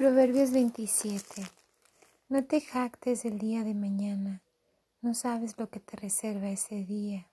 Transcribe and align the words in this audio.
Proverbios 0.00 0.50
27. 0.50 1.42
No 2.30 2.42
te 2.46 2.62
jactes 2.62 3.26
el 3.26 3.38
día 3.38 3.64
de 3.64 3.74
mañana, 3.74 4.40
no 5.02 5.12
sabes 5.12 5.58
lo 5.58 5.68
que 5.68 5.78
te 5.78 5.94
reserva 5.94 6.48
ese 6.48 6.86
día. 6.86 7.28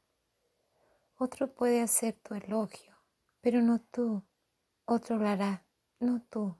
Otro 1.17 1.49
puede 1.53 1.81
hacer 1.81 2.17
tu 2.21 2.33
elogio, 2.33 2.93
pero 3.39 3.61
no 3.61 3.79
tú. 3.79 4.21
Otro 4.83 5.25
hará, 5.25 5.63
no 6.01 6.21
tú. 6.29 6.57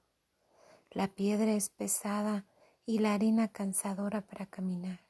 La 0.92 1.10
piedra 1.10 1.52
es 1.52 1.68
pesada 1.68 2.46
y 2.86 3.00
la 3.00 3.14
harina 3.14 3.50
cansadora 3.50 4.22
para 4.22 4.46
caminar. 4.46 5.02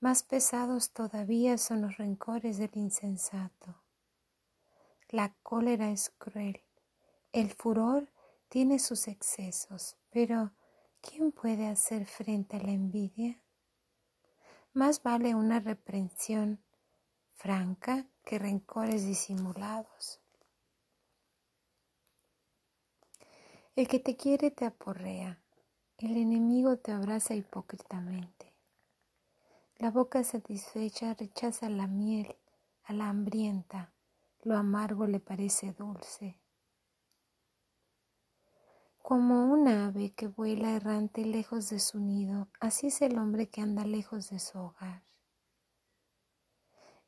Más 0.00 0.24
pesados 0.24 0.90
todavía 0.90 1.56
son 1.56 1.82
los 1.82 1.98
rencores 1.98 2.58
del 2.58 2.72
insensato. 2.74 3.76
La 5.08 5.32
cólera 5.44 5.92
es 5.92 6.10
cruel, 6.18 6.64
el 7.30 7.50
furor 7.50 8.08
tiene 8.50 8.80
sus 8.80 9.06
excesos, 9.06 9.96
pero 10.10 10.50
¿quién 11.00 11.30
puede 11.30 11.68
hacer 11.68 12.04
frente 12.04 12.56
a 12.56 12.60
la 12.60 12.72
envidia? 12.72 13.40
Más 14.72 15.04
vale 15.04 15.36
una 15.36 15.60
reprensión 15.60 16.60
franca 17.32 18.08
que 18.24 18.40
rencores 18.40 19.06
disimulados. 19.06 20.20
El 23.76 23.86
que 23.86 24.00
te 24.00 24.16
quiere 24.16 24.50
te 24.50 24.64
aporrea, 24.64 25.40
el 25.98 26.16
enemigo 26.16 26.76
te 26.76 26.90
abraza 26.90 27.36
hipócritamente. 27.36 28.52
La 29.76 29.92
boca 29.92 30.24
satisfecha 30.24 31.14
rechaza 31.14 31.68
la 31.68 31.86
miel, 31.86 32.36
a 32.82 32.94
la 32.94 33.10
hambrienta, 33.10 33.92
lo 34.42 34.56
amargo 34.56 35.06
le 35.06 35.20
parece 35.20 35.72
dulce. 35.72 36.39
Como 39.10 39.46
un 39.46 39.66
ave 39.66 40.12
que 40.12 40.28
vuela 40.28 40.70
errante 40.70 41.24
lejos 41.26 41.68
de 41.68 41.80
su 41.80 41.98
nido, 41.98 42.46
así 42.60 42.86
es 42.86 43.02
el 43.02 43.18
hombre 43.18 43.48
que 43.48 43.60
anda 43.60 43.84
lejos 43.84 44.30
de 44.30 44.38
su 44.38 44.56
hogar. 44.56 45.02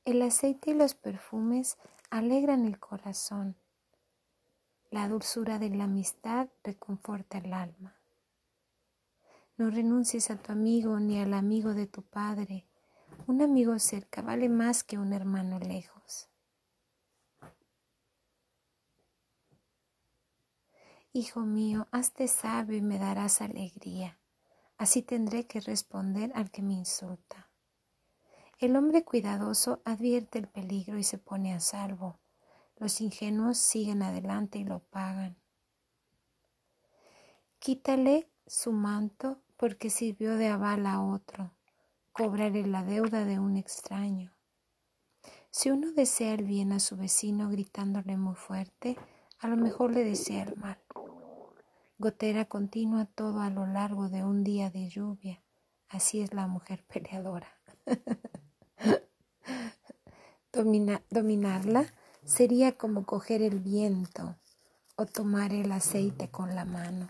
El 0.05 0.20
aceite 0.23 0.73
y 0.73 0.75
los 0.75 0.95
perfumes 0.95 1.78
alegran 2.11 2.67
el 2.67 2.80
corazón. 2.80 3.55
La 4.91 5.08
dulzura 5.08 5.61
de 5.61 5.70
la 5.70 5.84
amistad 5.84 6.48
reconforta 6.64 7.39
el 7.39 7.53
alma. 7.53 7.95
No 9.56 9.70
renuncies 9.70 10.33
a 10.33 10.42
tu 10.42 10.50
amigo 10.50 10.98
ni 10.98 11.20
al 11.20 11.34
amigo 11.34 11.73
de 11.73 11.86
tu 11.86 12.03
padre. 12.03 12.67
Un 13.28 13.42
amigo 13.42 13.78
cerca 13.78 14.23
vale 14.23 14.48
más 14.48 14.83
que 14.83 14.98
un 14.98 15.12
hermano 15.12 15.61
lejos. 15.61 16.32
Hijo 21.15 21.41
mío, 21.41 21.89
hazte 21.91 22.27
sabio 22.27 22.79
y 22.79 22.81
me 22.81 22.99
darás 22.99 23.43
alegría. 23.43 24.19
Así 24.79 25.03
tendré 25.03 25.47
que 25.47 25.61
responder 25.61 26.33
al 26.35 26.51
que 26.51 26.63
me 26.63 26.73
insulta. 26.73 27.51
El 28.59 28.77
hombre 28.77 29.05
cuidadoso 29.05 29.83
advierte 29.85 30.39
el 30.39 30.49
peligro 30.49 30.97
y 30.97 31.03
se 31.03 31.19
pone 31.19 31.53
a 31.53 31.61
salvo. 31.61 32.19
Los 32.79 33.03
ingenuos 33.03 33.59
siguen 33.59 34.03
adelante 34.03 34.59
y 34.59 34.65
lo 34.65 34.79
pagan. 34.79 35.37
Quítale 37.59 38.31
su 38.47 38.73
manto 38.73 39.43
porque 39.59 39.91
sirvió 39.91 40.39
de 40.39 40.49
aval 40.49 40.87
a 40.87 41.03
otro. 41.03 41.53
Cobraré 42.13 42.67
la 42.67 42.85
deuda 42.85 43.27
de 43.27 43.39
un 43.39 43.59
extraño. 43.59 44.33
Si 45.51 45.71
uno 45.71 45.93
desea 45.93 46.33
el 46.33 46.45
bien 46.45 46.73
a 46.73 46.81
su 46.81 46.97
vecino 46.97 47.51
gritándole 47.51 48.17
muy 48.17 48.35
fuerte, 48.35 48.97
a 49.41 49.48
lo 49.48 49.59
mejor 49.59 49.92
le 49.92 50.05
desea 50.05 50.45
el 50.45 50.57
mal 50.57 50.79
gotera 52.02 52.46
continua 52.46 53.05
todo 53.05 53.40
a 53.42 53.48
lo 53.48 53.64
largo 53.64 54.08
de 54.08 54.24
un 54.24 54.42
día 54.42 54.70
de 54.70 54.89
lluvia. 54.89 55.40
Así 55.89 56.20
es 56.20 56.35
la 56.35 56.48
mujer 56.48 56.85
peleadora. 56.92 57.46
dominarla 61.11 61.86
sería 62.24 62.73
como 62.73 63.07
coger 63.07 63.41
el 63.41 63.61
viento 63.61 64.36
o 64.96 65.07
tomar 65.07 65.52
el 65.52 65.70
aceite 65.70 66.29
con 66.29 66.57
la 66.57 66.64
mano. 66.64 67.08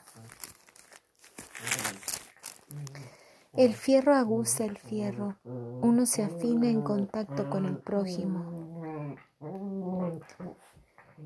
El 3.55 3.75
fierro 3.75 4.15
aguza 4.15 4.67
el 4.67 4.77
fierro, 4.77 5.39
uno 5.45 6.05
se 6.05 6.23
afina 6.23 6.69
en 6.69 6.83
contacto 6.83 7.49
con 7.49 7.65
el 7.65 7.79
prójimo. 7.79 9.17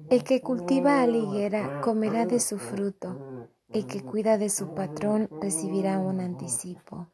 El 0.09 0.23
que 0.23 0.41
cultiva 0.41 1.01
a 1.01 1.07
higuera 1.09 1.81
comerá 1.81 2.27
de 2.27 2.39
su 2.39 2.59
fruto, 2.59 3.36
el 3.77 3.87
que 3.87 4.03
cuida 4.03 4.39
de 4.39 4.49
su 4.49 4.75
patrón 4.75 5.29
recibirá 5.39 5.99
un 5.99 6.21
anticipo. 6.21 7.09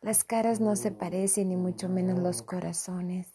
Las 0.00 0.24
caras 0.24 0.58
no 0.58 0.74
se 0.74 0.90
parecen 0.90 1.50
ni 1.50 1.56
mucho 1.56 1.90
menos 1.90 2.18
los 2.18 2.40
corazones. 2.40 3.28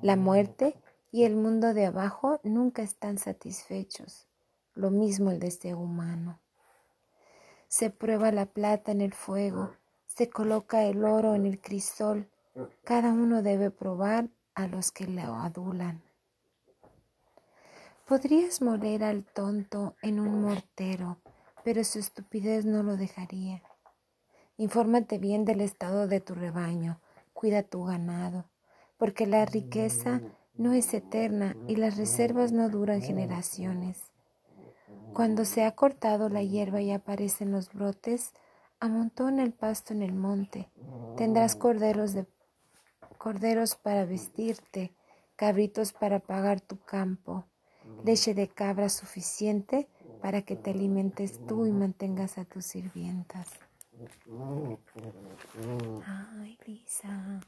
La 0.00 0.16
muerte 0.16 0.80
y 1.12 1.24
el 1.24 1.36
mundo 1.36 1.74
de 1.74 1.84
abajo 1.84 2.40
nunca 2.42 2.80
están 2.80 3.18
satisfechos, 3.18 4.26
lo 4.74 4.90
mismo 4.90 5.30
el 5.30 5.40
deseo 5.40 5.78
humano. 5.78 6.40
Se 7.68 7.90
prueba 7.90 8.32
la 8.32 8.46
plata 8.46 8.92
en 8.92 9.02
el 9.02 9.12
fuego, 9.12 9.72
se 10.06 10.30
coloca 10.30 10.84
el 10.84 11.04
oro 11.04 11.34
en 11.34 11.44
el 11.44 11.60
crisol, 11.60 12.30
cada 12.82 13.12
uno 13.12 13.42
debe 13.42 13.70
probar 13.70 14.30
a 14.54 14.68
los 14.68 14.90
que 14.90 15.06
lo 15.06 15.34
adulan. 15.34 16.02
Podrías 18.06 18.60
moler 18.60 19.02
al 19.02 19.24
tonto 19.24 19.96
en 20.02 20.20
un 20.20 20.42
mortero, 20.42 21.22
pero 21.64 21.82
su 21.84 21.98
estupidez 21.98 22.66
no 22.66 22.82
lo 22.82 22.98
dejaría. 22.98 23.62
Infórmate 24.58 25.16
bien 25.16 25.46
del 25.46 25.62
estado 25.62 26.06
de 26.06 26.20
tu 26.20 26.34
rebaño, 26.34 27.00
cuida 27.32 27.62
tu 27.62 27.82
ganado, 27.84 28.44
porque 28.98 29.26
la 29.26 29.46
riqueza 29.46 30.20
no 30.52 30.74
es 30.74 30.92
eterna 30.92 31.56
y 31.66 31.76
las 31.76 31.96
reservas 31.96 32.52
no 32.52 32.68
duran 32.68 33.00
generaciones. 33.00 34.02
Cuando 35.14 35.46
se 35.46 35.64
ha 35.64 35.74
cortado 35.74 36.28
la 36.28 36.42
hierba 36.42 36.82
y 36.82 36.92
aparecen 36.92 37.52
los 37.52 37.72
brotes, 37.72 38.34
amontona 38.80 39.42
el 39.42 39.54
pasto 39.54 39.94
en 39.94 40.02
el 40.02 40.12
monte. 40.12 40.68
Tendrás 41.16 41.56
corderos 41.56 42.12
de 42.12 42.26
corderos 43.16 43.76
para 43.76 44.04
vestirte, 44.04 44.94
cabritos 45.36 45.94
para 45.94 46.18
pagar 46.18 46.60
tu 46.60 46.78
campo 46.80 47.46
leche 48.04 48.34
de 48.34 48.48
cabra 48.48 48.88
suficiente 48.90 49.88
para 50.20 50.42
que 50.42 50.56
te 50.56 50.70
alimentes 50.70 51.40
tú 51.46 51.66
y 51.66 51.72
mantengas 51.72 52.38
a 52.38 52.44
tus 52.44 52.66
sirvientas. 52.66 53.48
Ay, 56.06 56.58
Lisa. 56.66 57.40